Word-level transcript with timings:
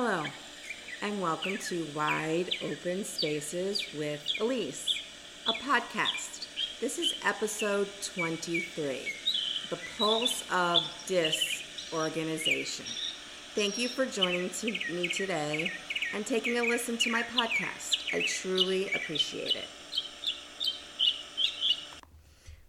Hello, 0.00 0.22
and 1.02 1.20
welcome 1.20 1.58
to 1.58 1.84
Wide 1.92 2.50
Open 2.62 3.04
Spaces 3.04 3.82
with 3.96 4.24
Ilise, 4.38 4.94
a 5.48 5.52
podcast. 5.52 6.46
This 6.80 7.00
is 7.00 7.16
episode 7.24 7.88
23 8.14 9.10
The 9.70 9.78
Pulse 9.98 10.44
of 10.52 10.84
Disorganization. 11.08 12.84
Thank 13.56 13.76
you 13.76 13.88
for 13.88 14.06
joining 14.06 14.50
to 14.50 14.70
me 14.92 15.08
today 15.08 15.72
and 16.14 16.24
taking 16.24 16.58
a 16.58 16.62
listen 16.62 16.96
to 16.98 17.10
my 17.10 17.24
podcast. 17.24 18.14
I 18.14 18.22
truly 18.22 18.92
appreciate 18.92 19.56
it. 19.56 19.68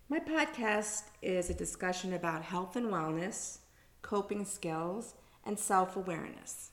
My 0.09 0.19
podcast 0.19 1.03
is 1.21 1.51
a 1.51 1.53
discussion 1.53 2.13
about 2.13 2.41
health 2.41 2.75
and 2.75 2.87
wellness, 2.87 3.59
coping 4.01 4.45
skills, 4.45 5.13
and 5.45 5.59
self 5.59 5.95
awareness. 5.95 6.71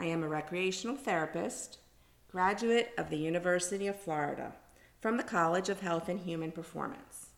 I 0.00 0.06
am 0.06 0.22
a 0.22 0.28
recreational 0.28 0.96
therapist, 0.96 1.78
graduate 2.30 2.92
of 2.96 3.10
the 3.10 3.16
University 3.16 3.88
of 3.88 4.00
Florida 4.00 4.52
from 5.00 5.16
the 5.16 5.24
College 5.24 5.68
of 5.68 5.80
Health 5.80 6.08
and 6.08 6.20
Human 6.20 6.52
Performance. 6.52 7.30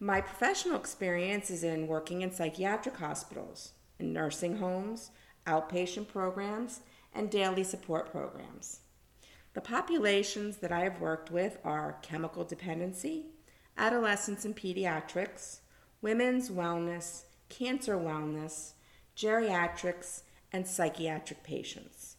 My 0.00 0.20
professional 0.20 0.76
experience 0.76 1.50
is 1.50 1.62
in 1.62 1.86
working 1.86 2.22
in 2.22 2.32
psychiatric 2.32 2.96
hospitals, 2.96 3.72
in 4.00 4.12
nursing 4.12 4.58
homes, 4.58 5.10
outpatient 5.46 6.08
programs, 6.08 6.80
and 7.14 7.30
daily 7.30 7.62
support 7.62 8.10
programs. 8.10 8.80
The 9.54 9.60
populations 9.60 10.56
that 10.58 10.72
I 10.72 10.80
have 10.80 11.00
worked 11.00 11.30
with 11.30 11.58
are 11.64 11.98
chemical 12.02 12.44
dependency, 12.44 13.26
adolescents 13.76 14.44
and 14.44 14.56
pediatrics, 14.56 15.60
women's 16.02 16.50
wellness, 16.50 17.22
cancer 17.48 17.96
wellness, 17.96 18.72
geriatrics, 19.16 20.22
and 20.52 20.66
psychiatric 20.66 21.42
patients. 21.42 22.16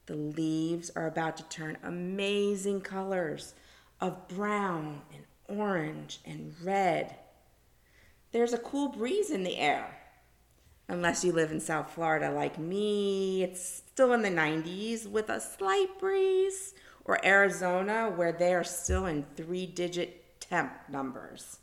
The 0.06 0.14
leaves 0.14 0.90
are 0.94 1.08
about 1.08 1.36
to 1.38 1.42
turn 1.44 1.76
amazing 1.82 2.82
colors 2.82 3.54
of 4.00 4.28
brown 4.28 5.02
and 5.12 5.58
orange 5.58 6.20
and 6.24 6.54
red. 6.62 7.16
There's 8.30 8.52
a 8.52 8.58
cool 8.58 8.88
breeze 8.88 9.30
in 9.30 9.42
the 9.42 9.58
air. 9.58 9.98
Unless 10.86 11.24
you 11.24 11.32
live 11.32 11.50
in 11.50 11.60
South 11.60 11.90
Florida 11.90 12.30
like 12.30 12.58
me, 12.58 13.42
it's 13.42 13.82
still 13.88 14.12
in 14.12 14.22
the 14.22 14.28
90s 14.28 15.08
with 15.08 15.30
a 15.30 15.40
slight 15.40 15.98
breeze. 15.98 16.74
Or 17.04 17.24
Arizona, 17.26 18.12
where 18.14 18.32
they 18.32 18.54
are 18.54 18.62
still 18.62 19.06
in 19.06 19.26
three 19.34 19.66
digit 19.66 20.40
temp 20.40 20.72
numbers. 20.88 21.58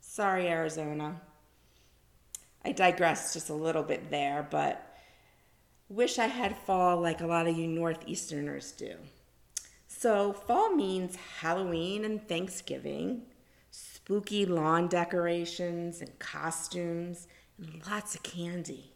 Sorry, 0.00 0.46
Arizona. 0.46 1.20
I 2.66 2.72
digress 2.72 3.32
just 3.32 3.48
a 3.48 3.54
little 3.54 3.84
bit 3.84 4.10
there, 4.10 4.44
but 4.50 4.84
wish 5.88 6.18
I 6.18 6.26
had 6.26 6.56
fall 6.56 7.00
like 7.00 7.20
a 7.20 7.26
lot 7.26 7.46
of 7.46 7.56
you 7.56 7.68
Northeasterners 7.68 8.76
do. 8.76 8.96
So, 9.86 10.32
fall 10.32 10.74
means 10.74 11.14
Halloween 11.38 12.04
and 12.04 12.26
Thanksgiving, 12.26 13.22
spooky 13.70 14.44
lawn 14.46 14.88
decorations 14.88 16.00
and 16.00 16.18
costumes, 16.18 17.28
and 17.56 17.86
lots 17.88 18.16
of 18.16 18.24
candy. 18.24 18.90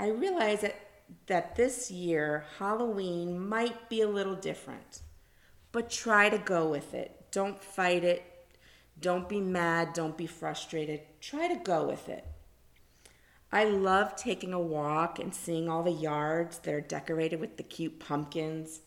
I 0.00 0.08
realize 0.08 0.62
that, 0.62 0.80
that 1.26 1.54
this 1.54 1.90
year 1.90 2.46
Halloween 2.58 3.46
might 3.46 3.90
be 3.90 4.00
a 4.00 4.08
little 4.08 4.36
different, 4.36 5.02
but 5.70 5.90
try 5.90 6.30
to 6.30 6.38
go 6.38 6.66
with 6.66 6.94
it. 6.94 7.26
Don't 7.30 7.62
fight 7.62 8.04
it. 8.04 8.22
Don't 8.98 9.28
be 9.28 9.42
mad. 9.42 9.92
Don't 9.92 10.16
be 10.16 10.26
frustrated. 10.26 11.02
Try 11.20 11.46
to 11.48 11.56
go 11.62 11.86
with 11.86 12.08
it. 12.08 12.24
I 13.50 13.64
love 13.64 14.14
taking 14.14 14.52
a 14.52 14.60
walk 14.60 15.18
and 15.18 15.34
seeing 15.34 15.68
all 15.68 15.82
the 15.82 15.90
yards 15.90 16.58
that 16.58 16.74
are 16.74 16.82
decorated 16.82 17.40
with 17.40 17.56
the 17.56 17.62
cute 17.62 17.98
pumpkins, 17.98 18.80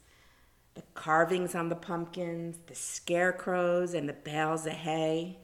the 0.75 0.83
carvings 0.94 1.55
on 1.55 1.69
the 1.69 1.75
pumpkins, 1.75 2.57
the 2.67 2.75
scarecrows, 2.75 3.95
and 3.95 4.07
the 4.07 4.13
bales 4.13 4.67
of 4.67 4.73
hay. 4.73 5.39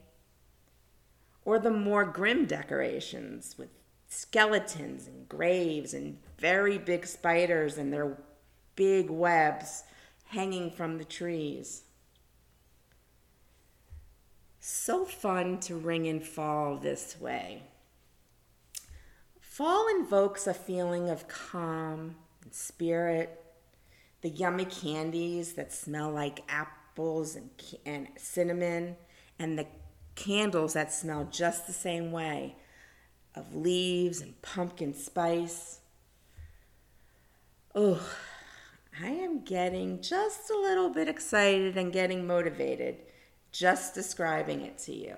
Or 1.44 1.58
the 1.58 1.70
more 1.70 2.04
grim 2.04 2.46
decorations 2.46 3.56
with 3.58 3.70
skeletons 4.08 5.08
and 5.08 5.28
graves 5.28 5.94
and 5.94 6.18
very 6.38 6.78
big 6.78 7.04
spiders 7.04 7.76
and 7.76 7.92
their 7.92 8.18
big 8.76 9.10
webs 9.10 9.82
hanging 10.26 10.70
from 10.70 10.98
the 10.98 11.04
trees. 11.04 11.82
So 14.60 15.04
fun 15.04 15.58
to 15.60 15.74
ring 15.74 16.06
in 16.06 16.20
fall 16.20 16.76
this 16.76 17.16
way. 17.20 17.64
Fall 19.58 19.88
invokes 19.88 20.46
a 20.46 20.54
feeling 20.54 21.10
of 21.10 21.26
calm 21.26 22.14
and 22.44 22.54
spirit. 22.54 23.44
The 24.20 24.28
yummy 24.28 24.64
candies 24.64 25.54
that 25.54 25.72
smell 25.72 26.12
like 26.12 26.44
apples 26.48 27.34
and, 27.34 27.50
and 27.84 28.06
cinnamon, 28.16 28.94
and 29.36 29.58
the 29.58 29.66
candles 30.14 30.74
that 30.74 30.92
smell 30.92 31.26
just 31.32 31.66
the 31.66 31.72
same 31.72 32.12
way 32.12 32.54
of 33.34 33.52
leaves 33.52 34.20
and 34.20 34.40
pumpkin 34.42 34.94
spice. 34.94 35.80
Oh, 37.74 38.08
I 39.02 39.08
am 39.08 39.42
getting 39.42 40.00
just 40.00 40.50
a 40.50 40.56
little 40.56 40.90
bit 40.90 41.08
excited 41.08 41.76
and 41.76 41.92
getting 41.92 42.28
motivated 42.28 42.98
just 43.50 43.92
describing 43.92 44.60
it 44.60 44.78
to 44.78 44.94
you. 44.94 45.16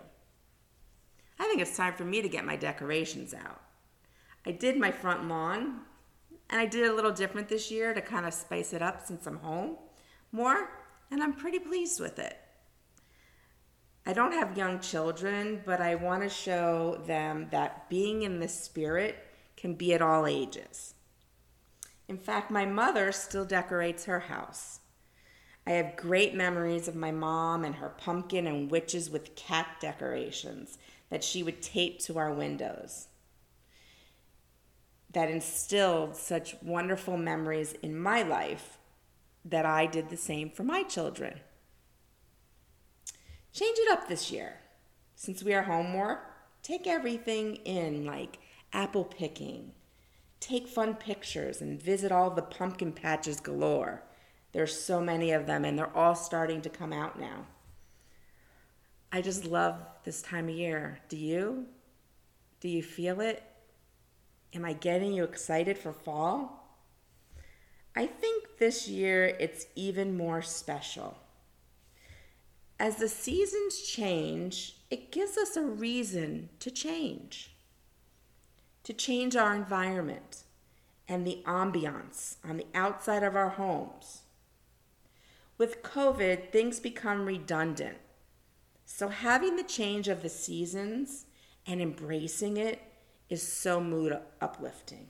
I 1.39 1.45
think 1.45 1.61
it's 1.61 1.77
time 1.77 1.93
for 1.93 2.07
me 2.07 2.23
to 2.23 2.29
get 2.31 2.47
my 2.47 2.57
decorations 2.57 3.35
out. 3.35 3.61
I 4.47 4.53
did 4.53 4.79
my 4.79 4.91
front 4.91 5.29
lawn, 5.29 5.81
and 6.49 6.61
I 6.61 6.67
did 6.67 6.89
a 6.89 6.95
little 6.95 7.13
different 7.13 7.49
this 7.49 7.71
year 7.71 7.93
to 7.93 8.01
kind 8.01 8.27
of 8.27 8.33
spice 8.33 8.73
it 8.73 8.83
up 8.83 9.07
since 9.07 9.27
I'm 9.27 9.39
home 9.39 9.77
more, 10.33 10.71
and 11.11 11.23
I'm 11.23 11.35
pretty 11.35 11.59
pleased 11.59 12.01
with 12.01 12.19
it. 12.19 12.39
I 14.07 14.13
don't 14.13 14.33
have 14.33 14.57
young 14.57 14.81
children, 14.81 15.63
but 15.67 15.81
I 15.81 15.95
want 15.95 16.23
to 16.23 16.29
show 16.29 17.03
them 17.07 17.49
that 17.51 17.91
being 17.91 18.23
in 18.23 18.41
the 18.41 18.49
spirit 18.49 19.17
can 19.57 19.75
be 19.75 19.93
at 19.93 20.01
all 20.01 20.27
ages. 20.27 20.95
In 22.09 22.17
fact, 22.17 22.51
my 22.51 22.65
mother 22.65 23.13
still 23.13 23.45
decorates 23.45 24.07
her 24.07 24.21
house. 24.21 24.81
I 25.67 25.73
have 25.73 25.97
great 25.97 26.35
memories 26.35 26.89
of 26.89 26.97
my 26.97 27.13
mom 27.13 27.65
and 27.65 27.75
her 27.77 27.91
pumpkin 27.91 28.47
and 28.47 28.71
witches 28.71 29.11
with 29.11 29.37
cat 29.37 29.67
decorations 29.81 30.79
that 31.11 31.23
she 31.23 31.43
would 31.43 31.61
tape 31.61 32.01
to 32.01 32.19
our 32.19 32.33
windows 32.33 33.09
that 35.13 35.31
instilled 35.31 36.17
such 36.17 36.57
wonderful 36.63 37.17
memories 37.17 37.75
in 37.83 37.99
my 37.99 38.23
life 38.23 38.79
that 39.45 39.67
I 39.67 39.87
did 39.87 40.09
the 40.09 40.17
same 40.17 40.51
for 40.51 40.63
my 40.63 40.83
children. 40.83 41.41
Change 43.53 43.79
it 43.79 43.91
up 43.91 44.09
this 44.09 44.31
year. 44.31 44.61
Since 45.17 45.43
we 45.43 45.55
are 45.55 45.63
home 45.63 45.91
more, 45.91 46.23
take 46.63 46.87
everything 46.87 47.57
in 47.57 48.05
like 48.05 48.39
apple 48.73 49.05
picking. 49.05 49.73
Take 50.39 50.69
fun 50.69 50.95
pictures 50.95 51.61
and 51.61 51.83
visit 51.83 52.13
all 52.13 52.31
the 52.31 52.43
pumpkin 52.43 52.93
patches 52.93 53.41
galore. 53.41 54.03
There's 54.53 54.79
so 54.79 55.01
many 55.01 55.33
of 55.33 55.47
them 55.47 55.65
and 55.65 55.79
they're 55.79 55.97
all 55.97 56.15
starting 56.15 56.63
to 56.63 56.71
come 56.71 56.93
out 56.93 57.19
now. 57.19 57.47
I 59.13 59.21
just 59.23 59.45
love 59.45 59.81
this 60.05 60.23
time 60.23 60.49
of 60.49 60.55
year. 60.55 61.01
Do 61.09 61.17
you? 61.17 61.67
Do 62.61 62.69
you 62.69 62.83
feel 62.83 63.21
it? 63.21 63.43
Am 64.53 64.65
I 64.65 64.73
getting 64.73 65.13
you 65.13 65.25
excited 65.25 65.79
for 65.79 65.93
fall? 65.93 66.61
I 67.95 68.07
think 68.07 68.59
this 68.59 68.89
year 68.89 69.27
it's 69.39 69.67
even 69.77 70.17
more 70.17 70.43
special. 70.43 71.19
As 72.79 72.97
the 72.97 73.09
seasons 73.09 73.83
change, 73.83 74.77
it 74.91 75.13
gives 75.13 75.37
us 75.37 75.57
a 75.57 75.63
reason 75.63 76.49
to 76.61 76.71
change, 76.71 77.55
to 78.85 78.93
change 78.93 79.37
our 79.37 79.55
environment 79.55 80.45
and 81.07 81.27
the 81.27 81.43
ambiance 81.47 82.37
on 82.43 82.57
the 82.57 82.67
outside 82.75 83.23
of 83.23 83.37
our 83.37 83.51
homes. 83.51 84.23
With 85.59 85.83
COVID, 85.83 86.51
things 86.51 86.81
become 86.81 87.27
redundant. 87.27 87.99
So, 88.87 89.09
having 89.09 89.57
the 89.57 89.63
change 89.63 90.09
of 90.09 90.23
the 90.23 90.29
seasons 90.29 91.27
and 91.67 91.83
embracing 91.83 92.57
it 92.57 92.81
is 93.31 93.43
so 93.43 93.81
mood 93.81 94.19
uplifting. 94.41 95.09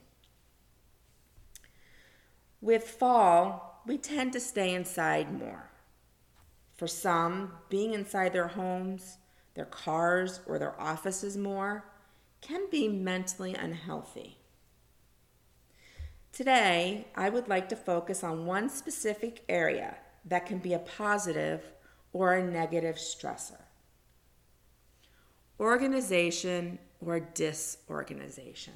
With 2.61 2.87
fall, 2.87 3.81
we 3.85 3.97
tend 3.97 4.31
to 4.33 4.39
stay 4.39 4.73
inside 4.73 5.37
more. 5.37 5.71
For 6.75 6.87
some, 6.87 7.53
being 7.69 7.93
inside 7.93 8.31
their 8.31 8.47
homes, 8.47 9.17
their 9.55 9.65
cars, 9.65 10.39
or 10.45 10.57
their 10.57 10.79
offices 10.79 11.35
more 11.35 11.83
can 12.39 12.69
be 12.69 12.87
mentally 12.87 13.53
unhealthy. 13.53 14.37
Today, 16.31 17.07
I 17.15 17.29
would 17.29 17.49
like 17.49 17.67
to 17.69 17.75
focus 17.75 18.23
on 18.23 18.45
one 18.45 18.69
specific 18.69 19.43
area 19.49 19.97
that 20.25 20.45
can 20.45 20.59
be 20.59 20.73
a 20.73 20.79
positive 20.79 21.73
or 22.13 22.33
a 22.33 22.43
negative 22.43 22.95
stressor 22.95 23.61
organization 25.61 26.79
or 27.05 27.19
disorganization. 27.19 28.73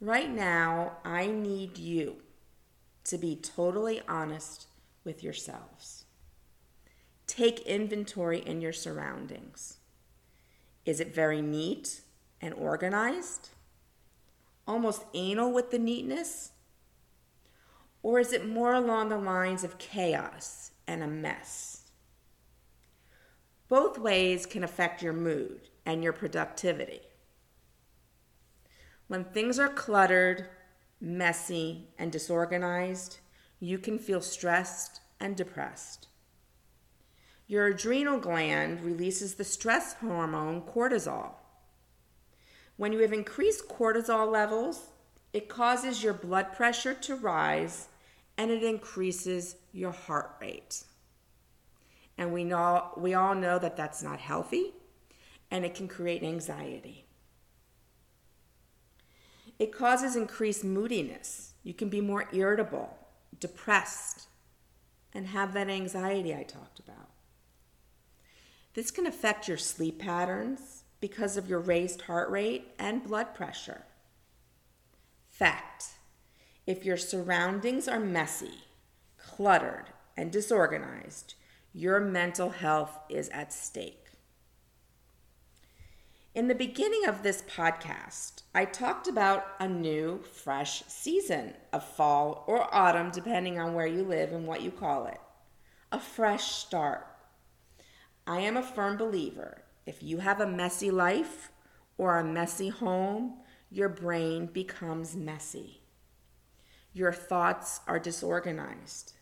Right 0.00 0.30
now, 0.30 0.98
I 1.04 1.26
need 1.26 1.78
you 1.78 2.16
to 3.04 3.18
be 3.18 3.34
totally 3.34 4.00
honest 4.06 4.66
with 5.04 5.24
yourselves. 5.24 6.04
Take 7.26 7.60
inventory 7.60 8.38
in 8.38 8.60
your 8.60 8.72
surroundings. 8.72 9.78
Is 10.84 11.00
it 11.00 11.14
very 11.14 11.42
neat 11.42 12.02
and 12.40 12.54
organized? 12.54 13.50
Almost 14.66 15.04
anal 15.14 15.52
with 15.52 15.70
the 15.70 15.78
neatness? 15.78 16.52
Or 18.02 18.20
is 18.20 18.32
it 18.32 18.46
more 18.46 18.74
along 18.74 19.08
the 19.08 19.18
lines 19.18 19.64
of 19.64 19.78
chaos 19.78 20.70
and 20.86 21.02
a 21.02 21.06
mess? 21.06 21.77
Both 23.68 23.98
ways 23.98 24.46
can 24.46 24.64
affect 24.64 25.02
your 25.02 25.12
mood 25.12 25.68
and 25.84 26.02
your 26.02 26.12
productivity. 26.12 27.02
When 29.08 29.24
things 29.24 29.58
are 29.58 29.68
cluttered, 29.68 30.46
messy, 31.00 31.88
and 31.98 32.10
disorganized, 32.10 33.18
you 33.60 33.78
can 33.78 33.98
feel 33.98 34.20
stressed 34.20 35.00
and 35.20 35.36
depressed. 35.36 36.08
Your 37.46 37.66
adrenal 37.66 38.18
gland 38.18 38.82
releases 38.82 39.34
the 39.34 39.44
stress 39.44 39.94
hormone 39.94 40.62
cortisol. 40.62 41.32
When 42.76 42.92
you 42.92 43.00
have 43.00 43.12
increased 43.12 43.68
cortisol 43.68 44.30
levels, 44.30 44.90
it 45.32 45.48
causes 45.48 46.02
your 46.02 46.14
blood 46.14 46.52
pressure 46.52 46.94
to 46.94 47.16
rise 47.16 47.88
and 48.36 48.50
it 48.50 48.62
increases 48.62 49.56
your 49.72 49.92
heart 49.92 50.36
rate. 50.40 50.84
And 52.18 52.32
we 52.32 52.44
know 52.44 52.90
we 52.96 53.14
all 53.14 53.34
know 53.34 53.58
that 53.58 53.76
that's 53.76 54.02
not 54.02 54.18
healthy 54.18 54.74
and 55.50 55.64
it 55.64 55.74
can 55.74 55.88
create 55.88 56.22
anxiety. 56.22 57.06
It 59.58 59.72
causes 59.72 60.16
increased 60.16 60.64
moodiness. 60.64 61.54
You 61.62 61.74
can 61.74 61.88
be 61.88 62.00
more 62.00 62.28
irritable, 62.32 62.98
depressed, 63.40 64.28
and 65.14 65.28
have 65.28 65.52
that 65.54 65.68
anxiety 65.68 66.34
I 66.34 66.42
talked 66.42 66.78
about. 66.78 67.08
This 68.74 68.90
can 68.90 69.06
affect 69.06 69.48
your 69.48 69.56
sleep 69.56 69.98
patterns 69.98 70.84
because 71.00 71.36
of 71.36 71.48
your 71.48 71.60
raised 71.60 72.02
heart 72.02 72.30
rate 72.30 72.68
and 72.78 73.02
blood 73.02 73.34
pressure. 73.34 73.84
Fact 75.30 75.86
if 76.66 76.84
your 76.84 76.98
surroundings 76.98 77.88
are 77.88 77.98
messy, 77.98 78.64
cluttered, 79.16 79.86
and 80.18 80.30
disorganized, 80.30 81.34
your 81.78 82.00
mental 82.00 82.50
health 82.50 82.98
is 83.08 83.28
at 83.28 83.52
stake. 83.52 84.06
In 86.34 86.48
the 86.48 86.54
beginning 86.56 87.06
of 87.06 87.22
this 87.22 87.42
podcast, 87.42 88.42
I 88.52 88.64
talked 88.64 89.06
about 89.06 89.46
a 89.60 89.68
new, 89.68 90.20
fresh 90.24 90.82
season 90.88 91.54
of 91.72 91.84
fall 91.84 92.42
or 92.48 92.74
autumn, 92.74 93.12
depending 93.12 93.60
on 93.60 93.74
where 93.74 93.86
you 93.86 94.02
live 94.02 94.32
and 94.32 94.44
what 94.44 94.62
you 94.62 94.72
call 94.72 95.06
it. 95.06 95.20
A 95.92 96.00
fresh 96.00 96.46
start. 96.46 97.06
I 98.26 98.40
am 98.40 98.56
a 98.56 98.62
firm 98.62 98.96
believer 98.96 99.62
if 99.86 100.02
you 100.02 100.18
have 100.18 100.40
a 100.40 100.48
messy 100.48 100.90
life 100.90 101.52
or 101.96 102.18
a 102.18 102.24
messy 102.24 102.70
home, 102.70 103.34
your 103.70 103.88
brain 103.88 104.46
becomes 104.46 105.14
messy. 105.14 105.80
Your 106.92 107.12
thoughts 107.12 107.82
are 107.86 108.00
disorganized. 108.00 109.12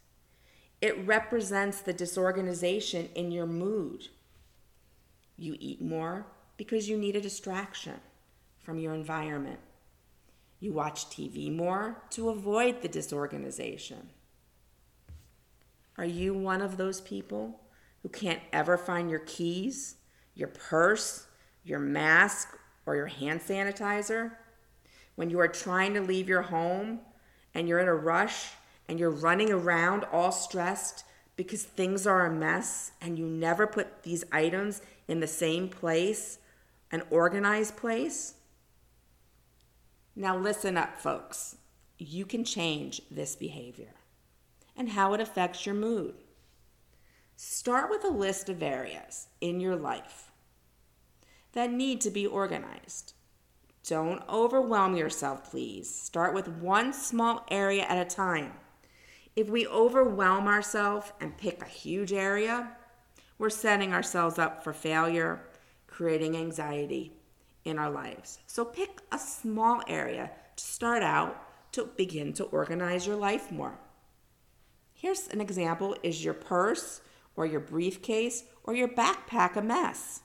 It 0.81 1.07
represents 1.07 1.81
the 1.81 1.93
disorganization 1.93 3.09
in 3.15 3.31
your 3.31 3.47
mood. 3.47 4.09
You 5.37 5.57
eat 5.59 5.81
more, 5.81 6.27
because 6.57 6.89
you 6.89 6.97
need 6.97 7.17
a 7.17 7.21
distraction 7.21 8.01
from 8.59 8.79
your 8.79 8.95
environment. 8.95 9.61
You 10.61 10.73
watch 10.73 11.07
TV 11.07 11.55
more 11.55 12.03
to 12.11 12.31
avoid 12.31 12.83
the 12.83 12.89
disorganization. 12.89 14.09
Are 15.99 16.05
you 16.05 16.35
one 16.35 16.61
of 16.61 16.77
those 16.77 17.01
people 17.01 17.61
who 18.03 18.09
can't 18.09 18.41
ever 18.53 18.77
find 18.77 19.11
your 19.11 19.21
keys, 19.21 19.97
your 20.35 20.49
purse, 20.49 21.27
your 21.65 21.79
mask, 21.79 22.59
or 22.85 22.97
your 22.97 23.07
hand 23.07 23.41
sanitizer? 23.41 24.33
When 25.15 25.31
you 25.31 25.41
are 25.41 25.49
trying 25.49 25.95
to 25.95 26.01
leave 26.01 26.29
your 26.29 26.43
home 26.43 27.01
and 27.55 27.67
you're 27.69 27.81
in 27.81 27.89
a 27.89 27.95
rush 27.95 28.51
and 28.89 28.99
you're 28.99 29.11
running 29.11 29.53
around 29.53 30.05
all 30.13 30.33
stressed 30.33 31.05
because 31.37 31.65
things 31.65 32.07
are 32.07 32.27
a 32.27 32.33
mess 32.33 32.93
and 33.01 33.19
you 33.19 33.27
never 33.27 33.67
put 33.67 34.03
these 34.03 34.25
items 34.33 34.81
in 35.09 35.21
the 35.21 35.27
same 35.27 35.69
place 35.69 36.39
an 36.93 37.03
organized 37.11 37.77
place. 37.77 38.35
Now, 40.15 40.37
listen 40.39 40.77
up, 40.77 40.99
folks. 40.99 41.57
You 41.99 42.25
can 42.25 42.45
change 42.45 43.03
this 43.11 43.37
behavior 43.37 43.95
and 44.77 44.91
how 44.91 45.15
it 45.15 45.21
affects 45.21 45.67
your 45.67 45.75
mood. 45.75 46.15
Start 47.35 47.91
with 47.91 48.05
a 48.05 48.09
list 48.09 48.49
of 48.49 48.63
areas 48.63 49.29
in 49.41 49.61
your 49.61 49.77
life 49.77 50.31
that 51.53 51.71
need 51.71 52.01
to 52.03 52.11
be 52.11 52.27
organized. 52.27 53.15
Don't 53.87 54.23
overwhelm 54.29 54.97
yourself, 54.97 55.51
please. 55.51 55.93
Start 55.93 56.35
with 56.35 56.49
one 56.49 56.93
small 56.93 57.47
area 57.51 57.83
at 57.83 57.99
a 57.99 58.09
time. 58.09 58.53
If 59.37 59.51
we 59.51 59.67
overwhelm 59.67 60.49
ourselves 60.49 61.13
and 61.21 61.37
pick 61.37 61.61
a 61.61 61.69
huge 61.69 62.15
area, 62.15 62.73
we're 63.37 63.51
setting 63.51 63.93
ourselves 63.93 64.39
up 64.39 64.65
for 64.65 64.73
failure 64.73 65.43
creating 65.87 66.37
anxiety 66.37 67.13
in 67.65 67.79
our 67.79 67.91
lives. 67.91 68.39
So 68.47 68.65
pick 68.65 69.01
a 69.13 69.19
small 69.19 69.83
area 69.87 70.31
to 70.57 70.65
start 70.65 71.03
out 71.03 71.43
to 71.73 71.85
begin 71.97 72.33
to 72.35 72.45
organize 72.45 73.07
your 73.07 73.17
life 73.17 73.53
more. 73.53 73.79
Here's 74.95 75.29
an 75.29 75.43
example 75.43 75.97
is 76.03 76.25
your 76.25 76.35
purse 76.35 77.03
or 77.35 77.45
your 77.45 77.61
briefcase 77.61 78.45
or 78.65 78.75
your 78.75 78.89
backpack 78.89 79.57
a 79.57 79.63
mess? 79.63 80.23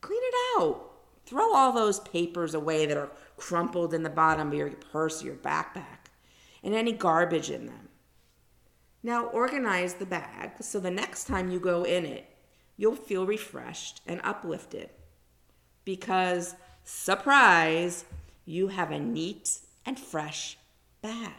Clean 0.00 0.22
it 0.22 0.34
out. 0.58 0.90
Throw 1.26 1.54
all 1.54 1.72
those 1.72 2.00
papers 2.00 2.54
away 2.54 2.86
that 2.86 2.96
are 2.96 3.10
crumpled 3.36 3.92
in 3.92 4.02
the 4.02 4.10
bottom 4.10 4.48
of 4.48 4.54
your 4.54 4.70
purse 4.70 5.22
or 5.22 5.26
your 5.26 5.36
backpack 5.36 6.03
and 6.64 6.74
any 6.74 6.92
garbage 6.92 7.50
in 7.50 7.66
them. 7.66 7.88
Now 9.02 9.26
organize 9.26 9.94
the 9.94 10.06
bag 10.06 10.52
so 10.62 10.80
the 10.80 10.90
next 10.90 11.26
time 11.26 11.50
you 11.50 11.60
go 11.60 11.84
in 11.84 12.06
it, 12.06 12.26
you'll 12.76 12.96
feel 12.96 13.26
refreshed 13.26 14.00
and 14.06 14.20
uplifted 14.24 14.88
because, 15.84 16.56
surprise, 16.82 18.06
you 18.46 18.68
have 18.68 18.90
a 18.90 18.98
neat 18.98 19.58
and 19.84 20.00
fresh 20.00 20.56
bag. 21.02 21.32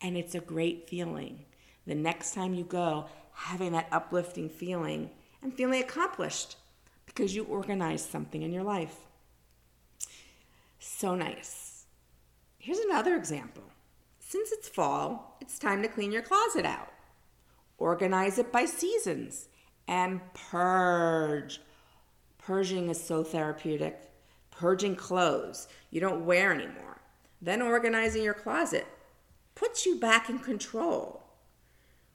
And 0.00 0.16
it's 0.16 0.36
a 0.36 0.40
great 0.40 0.88
feeling. 0.88 1.44
The 1.86 1.96
next 1.96 2.34
time 2.34 2.54
you 2.54 2.62
go, 2.62 3.06
having 3.32 3.72
that 3.72 3.88
uplifting 3.90 4.48
feeling 4.48 5.10
and 5.42 5.52
feeling 5.52 5.82
accomplished 5.82 6.56
because 7.06 7.34
you 7.34 7.44
organized 7.44 8.10
something 8.10 8.42
in 8.42 8.52
your 8.52 8.62
life. 8.62 8.96
So 10.78 11.16
nice. 11.16 11.86
Here's 12.58 12.78
another 12.78 13.16
example. 13.16 13.64
Since 14.28 14.52
it's 14.52 14.68
fall, 14.68 15.38
it's 15.40 15.58
time 15.58 15.80
to 15.80 15.88
clean 15.88 16.12
your 16.12 16.20
closet 16.20 16.66
out. 16.66 16.92
Organize 17.78 18.38
it 18.38 18.52
by 18.52 18.66
seasons 18.66 19.48
and 19.86 20.20
purge. 20.34 21.62
Purging 22.36 22.90
is 22.90 23.02
so 23.02 23.24
therapeutic. 23.24 24.10
Purging 24.50 24.96
clothes 24.96 25.66
you 25.90 26.02
don't 26.02 26.26
wear 26.26 26.52
anymore. 26.52 27.00
Then 27.40 27.62
organizing 27.62 28.22
your 28.22 28.34
closet. 28.34 28.86
puts 29.54 29.86
you 29.86 29.98
back 29.98 30.28
in 30.28 30.40
control. 30.40 31.22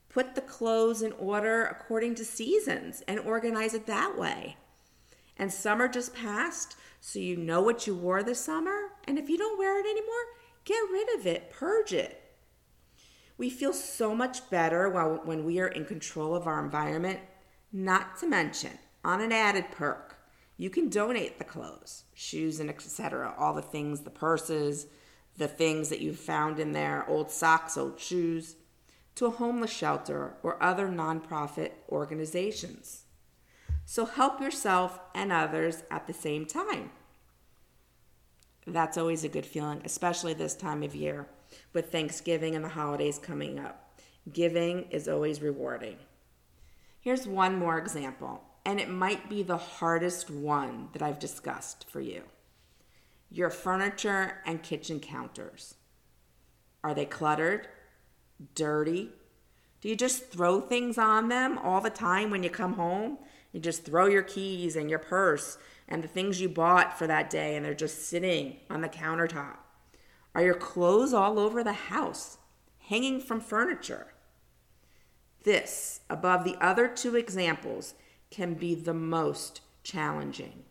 Put 0.08 0.36
the 0.36 0.42
clothes 0.42 1.02
in 1.02 1.14
order 1.14 1.66
according 1.66 2.14
to 2.16 2.26
seasons 2.26 3.02
and 3.08 3.20
organize 3.22 3.74
it 3.74 3.88
that 3.88 4.20
way. 4.20 4.58
And 5.36 5.52
summer 5.52 5.88
just 5.88 6.14
passed, 6.14 6.78
so 7.02 7.18
you 7.18 7.36
know 7.38 7.60
what 7.60 7.88
you 7.88 7.96
wore 7.96 8.22
this 8.22 8.40
summer. 8.40 8.92
And 9.08 9.18
if 9.18 9.30
you 9.30 9.38
don't 9.40 9.58
wear 9.58 9.80
it 9.80 9.88
anymore, 9.88 10.26
get 10.66 10.82
rid 10.92 11.20
of 11.20 11.28
it, 11.28 11.50
purge 11.52 11.94
it. 11.94 12.22
We 13.38 13.50
feel 13.50 13.74
so 13.74 14.16
much 14.16 14.50
better 14.50 14.90
while, 14.90 15.22
when 15.24 15.44
we 15.44 15.60
are 15.60 15.68
in 15.68 15.86
control 15.86 16.36
of 16.36 16.48
our 16.48 16.64
environment, 16.64 17.20
not 17.72 18.18
to 18.20 18.28
mention, 18.28 18.78
on 19.04 19.22
an 19.22 19.32
added 19.32 19.66
perk, 19.72 20.18
you 20.58 20.70
can 20.70 20.90
donate 20.90 21.40
the 21.40 21.44
clothes, 21.44 22.04
shoes, 22.14 22.60
and 22.60 22.70
etc. 22.70 23.34
All 23.38 23.54
the 23.54 23.62
things, 23.62 24.02
the 24.02 24.10
purses, 24.10 24.88
the 25.38 25.48
things 25.48 25.90
that 25.90 26.00
you've 26.00 26.20
found 26.20 26.60
in 26.60 26.74
there, 26.74 27.06
old 27.10 27.32
socks, 27.32 27.76
old 27.76 28.00
shoes, 28.00 28.56
to 29.16 29.26
a 29.26 29.32
homeless 29.32 29.72
shelter 29.72 30.36
or 30.44 30.62
other 30.62 30.88
nonprofit 30.88 31.72
organizations. 31.90 33.06
So 33.86 34.06
help 34.06 34.40
yourself 34.40 35.00
and 35.14 35.32
others 35.32 35.84
at 35.92 36.08
the 36.08 36.14
same 36.14 36.46
time. 36.46 36.92
That's 38.66 38.98
always 38.98 39.24
a 39.24 39.30
good 39.30 39.46
feeling, 39.46 39.82
especially 39.84 40.34
this 40.34 40.56
time 40.56 40.84
of 40.84 40.96
year 40.96 41.28
with 41.74 41.92
Thanksgiving 41.92 42.56
and 42.56 42.64
the 42.64 42.70
holidays 42.70 43.20
coming 43.20 43.60
up. 43.60 44.00
Giving 44.32 44.84
is 44.90 45.08
always 45.08 45.42
rewarding. 45.42 45.98
Here's 47.02 47.28
one 47.28 47.58
more 47.58 47.78
example, 47.78 48.42
and 48.66 48.80
it 48.80 48.90
might 48.90 49.30
be 49.30 49.44
the 49.44 49.58
hardest 49.58 50.30
one 50.30 50.88
that 50.94 51.02
I've 51.02 51.20
discussed 51.20 51.86
for 51.90 52.00
you 52.00 52.24
your 53.30 53.50
furniture 53.50 54.38
and 54.46 54.62
kitchen 54.62 55.00
counters. 55.00 55.74
Are 56.84 56.94
they 56.94 57.06
cluttered? 57.06 57.68
Dirty? 58.54 59.10
Do 59.82 59.90
you 59.90 59.96
just 59.96 60.30
throw 60.30 60.62
things 60.62 61.00
on 61.00 61.30
them 61.30 61.58
all 61.58 61.82
the 61.82 61.90
time 61.90 62.30
when 62.30 62.44
you 62.44 62.52
come 62.52 62.74
home? 62.74 63.18
You 63.54 63.62
just 63.62 63.86
throw 63.86 64.08
your 64.08 64.24
keys 64.24 64.76
and 64.76 64.90
your 64.90 65.00
purse 65.00 65.58
and 65.88 66.04
the 66.04 66.08
things 66.08 66.42
you 66.42 66.50
bought 66.50 66.98
for 66.98 67.08
that 67.08 67.30
day, 67.30 67.56
and 67.56 67.64
they're 67.66 67.74
just 67.74 68.08
sitting 68.08 68.58
on 68.70 68.82
the 68.82 68.90
countertop. 68.90 69.58
Are 70.36 70.44
your 70.44 70.56
clothes 70.56 71.14
all 71.14 71.40
over 71.40 71.64
the 71.64 71.74
house, 71.74 72.40
hanging 72.80 73.22
from 73.22 73.40
furniture? 73.40 74.08
This, 75.44 76.02
above 76.10 76.44
the 76.44 76.58
other 76.60 76.88
two 76.88 77.16
examples, 77.16 77.94
can 78.32 78.56
be 78.56 78.74
the 78.74 78.94
most 78.94 79.62
challenging 79.84 80.64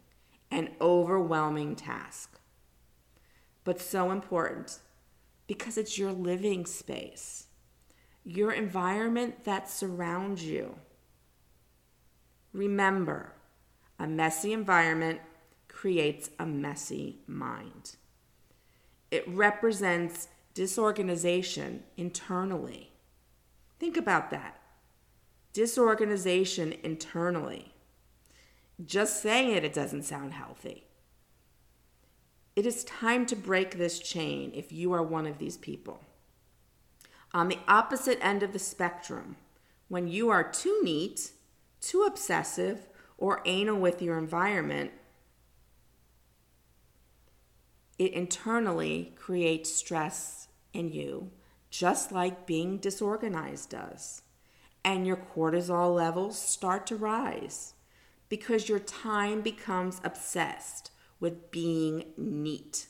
and 0.50 0.70
overwhelming 0.80 1.76
task. 1.76 2.40
But 3.64 3.80
so 3.80 4.10
important 4.10 4.80
because 5.46 5.78
it's 5.78 5.98
your 5.98 6.12
living 6.12 6.66
space, 6.66 7.46
your 8.24 8.50
environment 8.50 9.44
that 9.44 9.70
surrounds 9.70 10.44
you. 10.44 10.76
Remember, 12.52 13.32
a 13.98 14.06
messy 14.06 14.52
environment 14.52 15.20
creates 15.68 16.30
a 16.38 16.46
messy 16.46 17.18
mind. 17.26 17.96
It 19.10 19.26
represents 19.28 20.28
disorganization 20.54 21.82
internally. 21.96 22.92
Think 23.78 23.96
about 23.96 24.30
that. 24.30 24.60
Disorganization 25.52 26.74
internally. 26.82 27.72
Just 28.84 29.22
saying 29.22 29.50
it, 29.50 29.64
it 29.64 29.72
doesn't 29.72 30.04
sound 30.04 30.32
healthy. 30.32 30.84
It 32.54 32.66
is 32.66 32.84
time 32.84 33.24
to 33.26 33.36
break 33.36 33.76
this 33.76 33.98
chain 33.98 34.52
if 34.54 34.72
you 34.72 34.92
are 34.92 35.02
one 35.02 35.26
of 35.26 35.38
these 35.38 35.56
people. 35.56 36.00
On 37.32 37.48
the 37.48 37.58
opposite 37.66 38.18
end 38.20 38.42
of 38.42 38.52
the 38.52 38.58
spectrum, 38.58 39.36
when 39.88 40.06
you 40.06 40.28
are 40.28 40.44
too 40.44 40.80
neat, 40.82 41.32
too 41.82 42.04
obsessive, 42.04 42.88
or 43.18 43.42
anal 43.44 43.78
with 43.78 44.00
your 44.00 44.16
environment, 44.16 44.90
it 47.98 48.12
internally 48.12 49.12
creates 49.16 49.72
stress 49.72 50.48
in 50.72 50.90
you, 50.90 51.30
just 51.70 52.10
like 52.10 52.46
being 52.46 52.78
disorganized 52.78 53.70
does. 53.70 54.22
And 54.84 55.06
your 55.06 55.16
cortisol 55.16 55.94
levels 55.94 56.36
start 56.36 56.86
to 56.88 56.96
rise 56.96 57.74
because 58.28 58.68
your 58.68 58.80
time 58.80 59.40
becomes 59.40 60.00
obsessed 60.02 60.90
with 61.20 61.52
being 61.52 62.06
neat, 62.16 62.88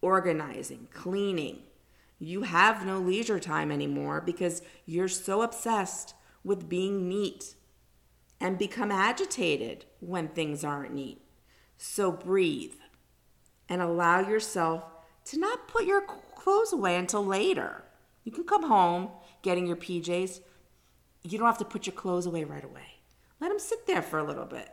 organizing, 0.00 0.86
cleaning. 0.92 1.62
You 2.20 2.42
have 2.42 2.86
no 2.86 3.00
leisure 3.00 3.40
time 3.40 3.72
anymore 3.72 4.20
because 4.20 4.62
you're 4.84 5.08
so 5.08 5.42
obsessed 5.42 6.14
with 6.44 6.68
being 6.68 7.08
neat 7.08 7.55
and 8.40 8.58
become 8.58 8.90
agitated 8.90 9.84
when 10.00 10.28
things 10.28 10.64
aren't 10.64 10.94
neat. 10.94 11.20
So 11.76 12.10
breathe 12.12 12.74
and 13.68 13.80
allow 13.82 14.20
yourself 14.20 14.84
to 15.26 15.38
not 15.38 15.68
put 15.68 15.84
your 15.84 16.02
clothes 16.36 16.72
away 16.72 16.96
until 16.96 17.24
later. 17.24 17.84
You 18.24 18.32
can 18.32 18.44
come 18.44 18.64
home 18.64 19.10
getting 19.42 19.66
your 19.66 19.76
PJs. 19.76 20.40
You 21.22 21.38
don't 21.38 21.46
have 21.46 21.58
to 21.58 21.64
put 21.64 21.86
your 21.86 21.94
clothes 21.94 22.26
away 22.26 22.44
right 22.44 22.64
away. 22.64 23.00
Let 23.40 23.48
them 23.48 23.58
sit 23.58 23.86
there 23.86 24.02
for 24.02 24.18
a 24.18 24.24
little 24.24 24.46
bit. 24.46 24.70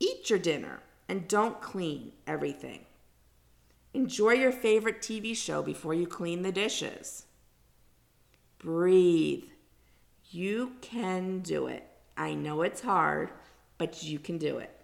Eat 0.00 0.30
your 0.30 0.38
dinner 0.38 0.82
and 1.08 1.28
don't 1.28 1.60
clean 1.60 2.12
everything. 2.26 2.86
Enjoy 3.92 4.32
your 4.32 4.52
favorite 4.52 5.00
TV 5.00 5.36
show 5.36 5.62
before 5.62 5.94
you 5.94 6.06
clean 6.06 6.42
the 6.42 6.52
dishes. 6.52 7.26
Breathe. 8.58 9.44
You 10.34 10.72
can 10.80 11.42
do 11.42 11.68
it. 11.68 11.86
I 12.16 12.34
know 12.34 12.62
it's 12.62 12.80
hard, 12.80 13.30
but 13.78 14.02
you 14.02 14.18
can 14.18 14.36
do 14.36 14.58
it. 14.58 14.76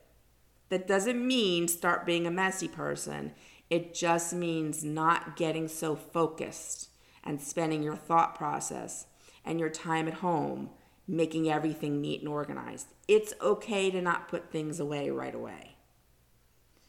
That 0.69 0.87
doesn't 0.87 1.26
mean 1.26 1.66
start 1.66 2.07
being 2.07 2.25
a 2.25 2.30
messy 2.30 2.69
person. 2.69 3.33
It 3.69 3.92
just 3.92 4.33
means 4.33 4.85
not 4.85 5.35
getting 5.35 5.66
so 5.66 5.97
focused 5.97 6.90
and 7.25 7.40
spending 7.40 7.83
your 7.83 7.97
thought 7.97 8.37
process 8.37 9.07
and 9.45 9.59
your 9.59 9.71
time 9.71 10.07
at 10.07 10.14
home 10.14 10.71
making 11.09 11.50
everything 11.50 12.00
neat 12.00 12.21
and 12.21 12.28
organized. 12.28 12.87
It's 13.09 13.35
okay 13.42 13.90
to 13.90 14.00
not 14.00 14.28
put 14.28 14.52
things 14.52 14.78
away 14.78 15.11
right 15.11 15.35
away. 15.35 15.75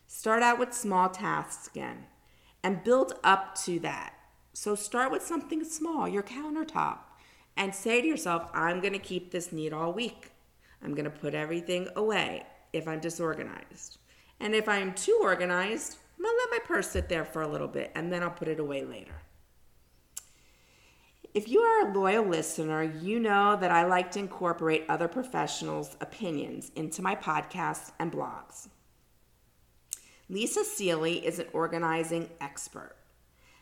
Start 0.05 0.43
out 0.43 0.59
with 0.59 0.71
small 0.71 1.09
tasks 1.09 1.67
again 1.67 2.05
and 2.63 2.83
build 2.83 3.13
up 3.23 3.55
to 3.63 3.79
that. 3.79 4.13
So 4.53 4.75
start 4.75 5.11
with 5.11 5.23
something 5.23 5.63
small, 5.63 6.07
your 6.07 6.21
countertop, 6.21 6.99
and 7.61 7.75
say 7.75 8.01
to 8.01 8.07
yourself, 8.07 8.49
I'm 8.55 8.81
going 8.81 8.93
to 8.93 8.99
keep 8.99 9.29
this 9.29 9.51
neat 9.51 9.71
all 9.71 9.93
week. 9.93 10.31
I'm 10.83 10.95
going 10.95 11.05
to 11.05 11.11
put 11.11 11.35
everything 11.35 11.87
away 11.95 12.43
if 12.73 12.87
I'm 12.87 12.99
disorganized. 12.99 13.99
And 14.39 14.55
if 14.55 14.67
I'm 14.67 14.95
too 14.95 15.19
organized, 15.21 15.97
I'm 16.17 16.25
gonna 16.25 16.37
let 16.37 16.49
my 16.49 16.65
purse 16.65 16.89
sit 16.89 17.07
there 17.07 17.23
for 17.23 17.43
a 17.43 17.47
little 17.47 17.67
bit 17.67 17.91
and 17.93 18.11
then 18.11 18.23
I'll 18.23 18.31
put 18.31 18.47
it 18.47 18.59
away 18.59 18.83
later. 18.83 19.13
If 21.35 21.47
you 21.47 21.59
are 21.59 21.87
a 21.87 21.93
loyal 21.93 22.25
listener, 22.25 22.81
you 22.81 23.19
know 23.19 23.55
that 23.55 23.69
I 23.69 23.85
like 23.85 24.09
to 24.11 24.19
incorporate 24.19 24.85
other 24.89 25.07
professionals' 25.07 25.95
opinions 26.01 26.71
into 26.75 27.03
my 27.03 27.15
podcasts 27.15 27.91
and 27.99 28.11
blogs. 28.11 28.67
Lisa 30.29 30.63
Seely 30.63 31.25
is 31.25 31.37
an 31.37 31.47
organizing 31.53 32.29
expert. 32.41 32.95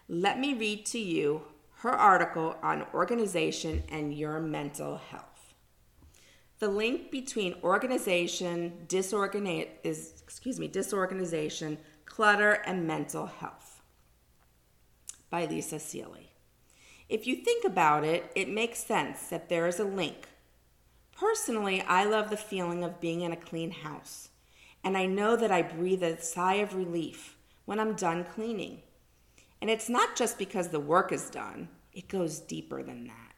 Let 0.07 0.39
me 0.39 0.53
read 0.53 0.85
to 0.87 0.99
you 0.99 1.43
her 1.79 1.91
article 1.91 2.57
on 2.61 2.85
organization 2.93 3.83
and 3.89 4.13
your 4.13 4.39
mental 4.39 4.97
health. 4.97 5.53
The 6.59 6.67
link 6.67 7.09
between 7.09 7.55
organization, 7.63 8.85
disorganiz- 8.87 9.69
is, 9.83 10.21
excuse 10.21 10.59
me, 10.59 10.67
disorganization, 10.67 11.77
clutter, 12.03 12.51
and 12.51 12.85
mental 12.85 13.27
health 13.27 13.81
by 15.29 15.45
Lisa 15.45 15.79
Seely. 15.79 16.31
If 17.07 17.25
you 17.25 17.37
think 17.37 17.63
about 17.63 18.03
it, 18.03 18.29
it 18.35 18.49
makes 18.49 18.83
sense 18.83 19.29
that 19.29 19.47
there 19.47 19.65
is 19.65 19.79
a 19.79 19.85
link. 19.85 20.27
Personally, 21.17 21.81
I 21.81 22.03
love 22.03 22.29
the 22.29 22.35
feeling 22.37 22.83
of 22.83 22.99
being 22.99 23.21
in 23.21 23.31
a 23.31 23.37
clean 23.37 23.71
house, 23.71 24.29
and 24.83 24.97
I 24.97 25.05
know 25.05 25.37
that 25.37 25.51
I 25.51 25.61
breathe 25.61 26.03
a 26.03 26.21
sigh 26.21 26.55
of 26.55 26.75
relief 26.75 27.37
when 27.63 27.79
I'm 27.79 27.93
done 27.93 28.25
cleaning. 28.25 28.81
And 29.61 29.69
it's 29.69 29.89
not 29.89 30.15
just 30.15 30.37
because 30.37 30.69
the 30.69 30.79
work 30.79 31.11
is 31.11 31.29
done, 31.29 31.69
it 31.93 32.07
goes 32.07 32.39
deeper 32.39 32.81
than 32.81 33.05
that. 33.07 33.33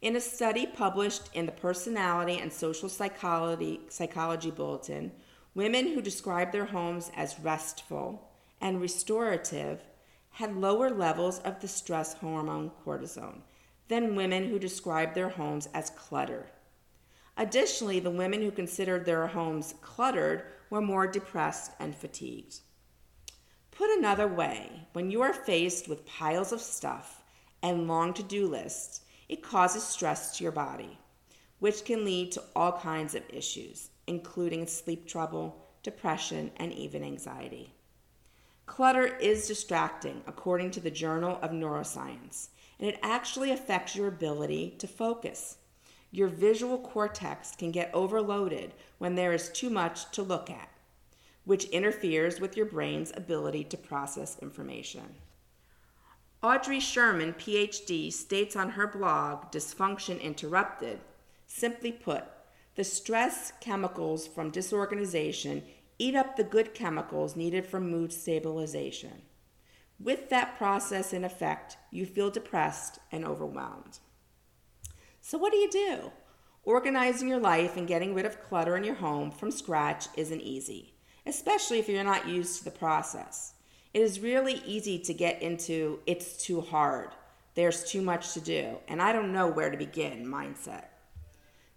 In 0.00 0.16
a 0.16 0.20
study 0.20 0.66
published 0.66 1.30
in 1.34 1.46
the 1.46 1.52
Personality 1.52 2.38
and 2.38 2.52
Social 2.52 2.88
Psychology, 2.88 3.80
Psychology 3.88 4.50
Bulletin, 4.50 5.12
women 5.54 5.88
who 5.88 6.02
described 6.02 6.52
their 6.52 6.66
homes 6.66 7.10
as 7.16 7.40
restful 7.40 8.30
and 8.60 8.80
restorative 8.80 9.82
had 10.30 10.56
lower 10.56 10.90
levels 10.90 11.38
of 11.40 11.60
the 11.60 11.68
stress 11.68 12.14
hormone 12.14 12.70
cortisol 12.84 13.40
than 13.88 14.16
women 14.16 14.48
who 14.48 14.58
described 14.58 15.14
their 15.14 15.30
homes 15.30 15.68
as 15.72 15.90
cluttered. 15.90 16.50
Additionally, 17.38 18.00
the 18.00 18.10
women 18.10 18.42
who 18.42 18.50
considered 18.50 19.04
their 19.04 19.26
homes 19.26 19.74
cluttered 19.80 20.44
were 20.70 20.80
more 20.80 21.06
depressed 21.06 21.72
and 21.78 21.94
fatigued. 21.94 22.60
Put 23.76 23.90
another 23.90 24.26
way, 24.26 24.86
when 24.94 25.10
you 25.10 25.20
are 25.20 25.34
faced 25.34 25.86
with 25.86 26.06
piles 26.06 26.50
of 26.50 26.62
stuff 26.62 27.22
and 27.62 27.86
long 27.86 28.14
to 28.14 28.22
do 28.22 28.46
lists, 28.46 29.02
it 29.28 29.42
causes 29.42 29.82
stress 29.82 30.38
to 30.38 30.44
your 30.44 30.52
body, 30.52 30.96
which 31.58 31.84
can 31.84 32.02
lead 32.02 32.32
to 32.32 32.42
all 32.54 32.72
kinds 32.72 33.14
of 33.14 33.22
issues, 33.28 33.90
including 34.06 34.66
sleep 34.66 35.06
trouble, 35.06 35.62
depression, 35.82 36.52
and 36.56 36.72
even 36.72 37.04
anxiety. 37.04 37.74
Clutter 38.64 39.04
is 39.18 39.46
distracting, 39.46 40.22
according 40.26 40.70
to 40.70 40.80
the 40.80 40.90
Journal 40.90 41.38
of 41.42 41.50
Neuroscience, 41.50 42.48
and 42.80 42.88
it 42.88 42.98
actually 43.02 43.50
affects 43.50 43.94
your 43.94 44.08
ability 44.08 44.74
to 44.78 44.86
focus. 44.86 45.58
Your 46.10 46.28
visual 46.28 46.78
cortex 46.78 47.54
can 47.54 47.72
get 47.72 47.90
overloaded 47.92 48.72
when 48.96 49.16
there 49.16 49.34
is 49.34 49.50
too 49.50 49.68
much 49.68 50.10
to 50.12 50.22
look 50.22 50.48
at, 50.48 50.70
which 51.46 51.64
interferes 51.66 52.40
with 52.40 52.56
your 52.56 52.66
brain's 52.66 53.12
ability 53.16 53.64
to 53.64 53.76
process 53.76 54.36
information. 54.42 55.14
Audrey 56.42 56.80
Sherman, 56.80 57.32
PhD, 57.32 58.12
states 58.12 58.54
on 58.54 58.70
her 58.70 58.86
blog, 58.86 59.50
Dysfunction 59.50 60.20
Interrupted 60.20 61.00
simply 61.46 61.92
put, 61.92 62.24
the 62.74 62.84
stress 62.84 63.52
chemicals 63.60 64.26
from 64.26 64.50
disorganization 64.50 65.62
eat 65.98 66.14
up 66.14 66.36
the 66.36 66.44
good 66.44 66.74
chemicals 66.74 67.36
needed 67.36 67.64
for 67.64 67.80
mood 67.80 68.12
stabilization. 68.12 69.22
With 69.98 70.28
that 70.28 70.58
process 70.58 71.12
in 71.12 71.24
effect, 71.24 71.78
you 71.90 72.04
feel 72.04 72.30
depressed 72.30 72.98
and 73.10 73.24
overwhelmed. 73.24 74.00
So, 75.22 75.38
what 75.38 75.52
do 75.52 75.58
you 75.58 75.70
do? 75.70 76.12
Organizing 76.64 77.28
your 77.28 77.38
life 77.38 77.76
and 77.76 77.88
getting 77.88 78.12
rid 78.12 78.26
of 78.26 78.42
clutter 78.42 78.76
in 78.76 78.84
your 78.84 78.96
home 78.96 79.30
from 79.30 79.50
scratch 79.50 80.08
isn't 80.16 80.42
easy, 80.42 80.95
especially 81.26 81.78
if 81.78 81.88
you're 81.88 82.04
not 82.04 82.28
used 82.28 82.58
to 82.58 82.64
the 82.64 82.70
process. 82.70 83.54
It 83.92 84.02
is 84.02 84.20
really 84.20 84.62
easy 84.64 84.98
to 85.00 85.14
get 85.14 85.42
into 85.42 86.00
it's 86.06 86.36
too 86.36 86.60
hard, 86.60 87.10
there's 87.54 87.84
too 87.84 88.02
much 88.02 88.34
to 88.34 88.40
do, 88.40 88.76
and 88.88 89.00
I 89.00 89.12
don't 89.12 89.32
know 89.32 89.48
where 89.48 89.70
to 89.70 89.76
begin 89.76 90.26
mindset. 90.26 90.86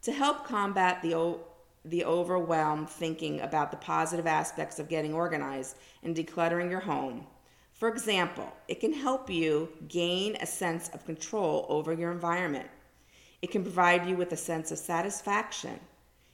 To 0.04 0.12
help 0.12 0.46
combat 0.46 1.02
the 1.02 1.38
the 1.86 2.04
overwhelm 2.04 2.86
thinking 2.86 3.40
about 3.40 3.72
the 3.72 3.78
positive 3.78 4.28
aspects 4.28 4.80
of 4.80 4.90
getting 4.90 5.14
organized 5.14 5.78
and 6.04 6.16
decluttering 6.16 6.70
your 6.70 6.82
home. 6.82 7.26
For 7.74 7.88
example, 7.88 8.52
it 8.68 8.82
can 8.82 8.92
help 8.92 9.30
you 9.30 9.70
gain 9.88 10.36
a 10.42 10.46
sense 10.46 10.90
of 10.90 11.06
control 11.06 11.66
over 11.70 11.94
your 11.94 12.12
environment. 12.12 12.68
It 13.42 13.52
can 13.52 13.64
provide 13.64 14.06
you 14.06 14.18
with 14.18 14.34
a 14.34 14.38
sense 14.38 14.72
of 14.72 14.78
satisfaction. 14.78 15.80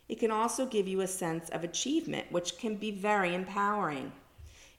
It 0.08 0.20
can 0.20 0.32
also 0.32 0.66
give 0.66 0.88
you 0.88 1.02
a 1.02 1.08
sense 1.08 1.50
of 1.50 1.64
achievement, 1.64 2.32
which 2.32 2.58
can 2.58 2.76
be 2.76 2.92
very 2.92 3.34
empowering. 3.34 4.12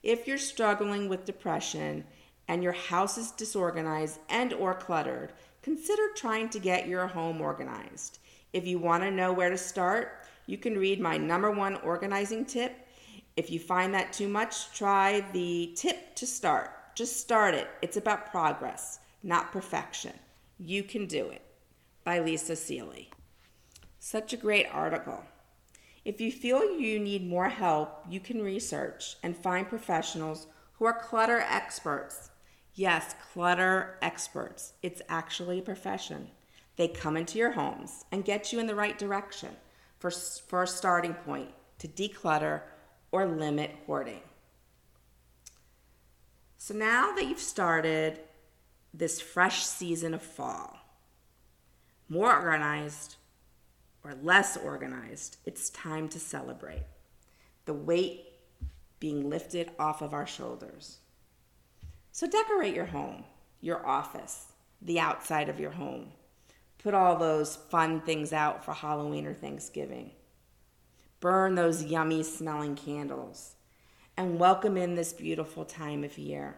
If 0.03 0.27
you're 0.27 0.37
struggling 0.37 1.09
with 1.09 1.25
depression 1.25 2.05
and 2.47 2.63
your 2.63 2.73
house 2.73 3.17
is 3.17 3.31
disorganized 3.31 4.19
and 4.29 4.53
or 4.53 4.73
cluttered, 4.73 5.33
consider 5.61 6.03
trying 6.15 6.49
to 6.49 6.59
get 6.59 6.87
your 6.87 7.07
home 7.07 7.41
organized. 7.41 8.19
If 8.53 8.65
you 8.65 8.79
want 8.79 9.03
to 9.03 9.11
know 9.11 9.33
where 9.33 9.49
to 9.49 9.57
start, 9.57 10.23
you 10.45 10.57
can 10.57 10.77
read 10.77 11.01
my 11.01 11.17
number 11.17 11.51
one 11.51 11.75
organizing 11.77 12.45
tip. 12.45 12.87
If 13.35 13.51
you 13.51 13.59
find 13.59 13.93
that 13.93 14.13
too 14.13 14.29
much, 14.29 14.73
try 14.73 15.25
the 15.33 15.73
tip 15.75 16.15
to 16.15 16.25
start. 16.25 16.95
Just 16.95 17.19
start 17.19 17.53
it. 17.53 17.67
It's 17.81 17.97
about 17.97 18.31
progress, 18.31 18.99
not 19.23 19.51
perfection. 19.51 20.13
You 20.57 20.83
can 20.83 21.05
do 21.05 21.27
it 21.29 21.41
by 22.05 22.19
Lisa 22.19 22.55
Seely. 22.55 23.11
Such 23.99 24.33
a 24.33 24.37
great 24.37 24.67
article. 24.71 25.23
If 26.05 26.21
you 26.21 26.31
feel 26.31 26.79
you 26.79 26.99
need 26.99 27.27
more 27.27 27.49
help, 27.49 28.05
you 28.09 28.19
can 28.19 28.41
research 28.41 29.17
and 29.21 29.35
find 29.35 29.67
professionals 29.67 30.47
who 30.73 30.85
are 30.85 30.93
clutter 30.93 31.39
experts. 31.39 32.29
Yes, 32.73 33.15
clutter 33.33 33.97
experts. 34.01 34.73
It's 34.81 35.01
actually 35.09 35.59
a 35.59 35.63
profession. 35.63 36.29
They 36.77 36.87
come 36.87 37.17
into 37.17 37.39
your 37.39 37.51
homes 37.51 38.05
and 38.11 38.23
get 38.23 38.53
you 38.53 38.59
in 38.59 38.67
the 38.67 38.75
right 38.75 38.97
direction 38.97 39.49
for, 39.99 40.11
for 40.11 40.63
a 40.63 40.67
starting 40.67 41.15
point 41.15 41.49
to 41.79 41.87
declutter 41.87 42.61
or 43.11 43.25
limit 43.25 43.71
hoarding. 43.85 44.21
So 46.57 46.73
now 46.73 47.13
that 47.15 47.27
you've 47.27 47.39
started 47.39 48.19
this 48.93 49.19
fresh 49.19 49.65
season 49.65 50.13
of 50.13 50.21
fall, 50.21 50.77
more 52.09 52.35
organized 52.35 53.15
or 54.07 54.15
less 54.23 54.55
organized, 54.55 55.37
it's 55.45 55.69
time 55.69 56.07
to 56.09 56.19
celebrate. 56.19 56.83
The 57.65 57.73
weight 57.73 58.25
being 58.99 59.29
lifted 59.29 59.71
off 59.77 60.01
of 60.01 60.13
our 60.13 60.25
shoulders. 60.25 60.99
So 62.11 62.27
decorate 62.27 62.73
your 62.73 62.85
home, 62.85 63.25
your 63.61 63.85
office, 63.85 64.53
the 64.81 64.99
outside 64.99 65.49
of 65.49 65.59
your 65.59 65.71
home 65.71 66.11
put 66.87 66.93
all 66.93 67.17
those 67.17 67.55
fun 67.55 67.99
things 67.99 68.31
out 68.31 68.63
for 68.63 68.73
Halloween 68.73 69.25
or 69.25 69.33
Thanksgiving. 69.33 70.11
Burn 71.19 71.55
those 71.55 71.83
yummy 71.83 72.23
smelling 72.23 72.75
candles 72.75 73.55
and 74.15 74.39
welcome 74.39 74.77
in 74.77 74.95
this 74.95 75.13
beautiful 75.13 75.65
time 75.65 76.05
of 76.05 76.17
year, 76.17 76.55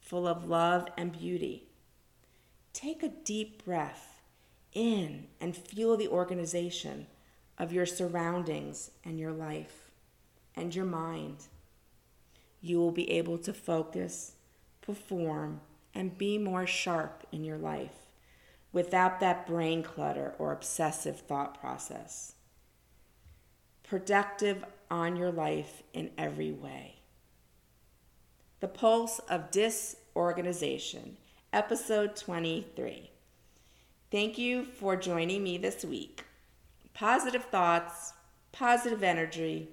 full 0.00 0.26
of 0.26 0.48
love 0.48 0.88
and 0.96 1.12
beauty. 1.12 1.68
Take 2.72 3.02
a 3.02 3.08
deep 3.08 3.64
breath 3.64 4.13
in 4.74 5.28
and 5.40 5.56
feel 5.56 5.96
the 5.96 6.08
organization 6.08 7.06
of 7.56 7.72
your 7.72 7.86
surroundings 7.86 8.90
and 9.04 9.18
your 9.18 9.32
life 9.32 9.90
and 10.56 10.74
your 10.74 10.84
mind. 10.84 11.48
You 12.60 12.78
will 12.78 12.90
be 12.90 13.10
able 13.10 13.38
to 13.38 13.52
focus, 13.52 14.32
perform, 14.80 15.60
and 15.94 16.18
be 16.18 16.38
more 16.38 16.66
sharp 16.66 17.26
in 17.30 17.44
your 17.44 17.58
life 17.58 18.04
without 18.72 19.20
that 19.20 19.46
brain 19.46 19.82
clutter 19.82 20.34
or 20.38 20.52
obsessive 20.52 21.20
thought 21.20 21.58
process. 21.60 22.34
Productive 23.84 24.64
on 24.90 25.16
your 25.16 25.30
life 25.30 25.82
in 25.92 26.10
every 26.18 26.50
way. 26.50 26.96
The 28.60 28.68
Pulse 28.68 29.20
of 29.28 29.50
Disorganization, 29.50 31.18
Episode 31.52 32.16
23. 32.16 33.10
Thank 34.14 34.38
you 34.38 34.62
for 34.62 34.94
joining 34.94 35.42
me 35.42 35.58
this 35.58 35.84
week. 35.84 36.22
Positive 36.92 37.42
thoughts, 37.46 38.12
positive 38.52 39.02
energy. 39.02 39.70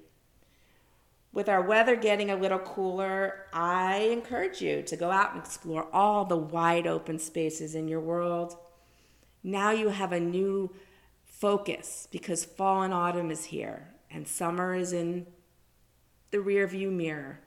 With 1.32 1.48
our 1.48 1.62
weather 1.62 1.94
getting 1.94 2.28
a 2.28 2.34
little 2.34 2.58
cooler, 2.58 3.46
I 3.52 4.08
encourage 4.10 4.60
you 4.60 4.82
to 4.82 4.96
go 4.96 5.12
out 5.12 5.34
and 5.34 5.40
explore 5.40 5.86
all 5.92 6.24
the 6.24 6.36
wide 6.36 6.88
open 6.88 7.20
spaces 7.20 7.76
in 7.76 7.86
your 7.86 8.00
world 8.00 8.56
now 9.44 9.70
you 9.70 9.90
have 9.90 10.12
a 10.12 10.18
new 10.20 10.74
focus 11.24 12.08
because 12.10 12.44
fall 12.44 12.82
and 12.82 12.92
autumn 12.94 13.30
is 13.30 13.44
here 13.46 13.94
and 14.10 14.26
summer 14.26 14.74
is 14.74 14.92
in 14.92 15.26
the 16.30 16.38
rearview 16.38 16.90
mirror. 16.90 17.40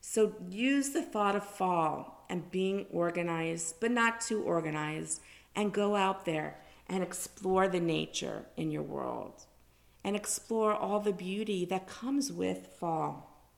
So 0.00 0.34
use 0.50 0.90
the 0.90 1.02
thought 1.02 1.36
of 1.36 1.44
fall 1.44 2.24
and 2.28 2.50
being 2.50 2.86
organized, 2.90 3.76
but 3.80 3.90
not 3.90 4.20
too 4.20 4.42
organized, 4.42 5.20
and 5.54 5.72
go 5.72 5.96
out 5.96 6.24
there 6.24 6.58
and 6.86 7.02
explore 7.02 7.68
the 7.68 7.80
nature 7.80 8.46
in 8.56 8.70
your 8.70 8.82
world 8.82 9.44
and 10.04 10.16
explore 10.16 10.72
all 10.72 11.00
the 11.00 11.12
beauty 11.12 11.64
that 11.66 11.86
comes 11.86 12.32
with 12.32 12.68
fall. 12.78 13.52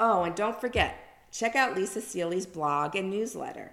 Oh, 0.00 0.24
and 0.24 0.34
don't 0.34 0.60
forget, 0.60 0.98
check 1.30 1.54
out 1.54 1.76
Lisa 1.76 2.00
Seely's 2.00 2.46
blog 2.46 2.96
and 2.96 3.10
newsletter. 3.10 3.72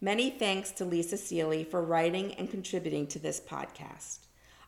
Many 0.00 0.30
thanks 0.30 0.72
to 0.72 0.84
Lisa 0.84 1.16
Seely 1.16 1.62
for 1.64 1.82
writing 1.82 2.34
and 2.34 2.50
contributing 2.50 3.06
to 3.08 3.18
this 3.18 3.40
podcast. 3.40 4.18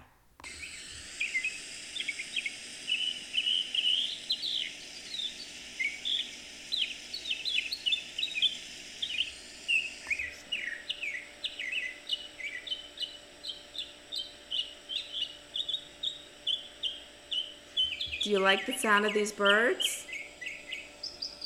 Do 18.23 18.31
you 18.31 18.41
like 18.41 18.67
the 18.67 18.77
sound 18.77 19.07
of 19.07 19.15
these 19.15 19.33
birds? 19.33 20.07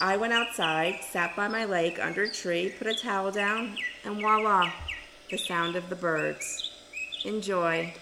I 0.01 0.17
went 0.17 0.33
outside, 0.33 0.99
sat 1.09 1.37
by 1.37 1.47
my 1.47 1.65
lake 1.65 2.01
under 2.03 2.25
a 2.25 2.29
tree, 2.29 2.75
put 2.77 2.88
a 2.88 2.95
towel 2.95 3.31
down, 3.31 3.79
and 4.05 4.21
voila, 4.21 4.73
the 5.31 5.38
sound 5.38 5.77
of 5.77 5.88
the 5.88 5.95
birds. 5.95 6.71
Enjoy. 7.24 7.94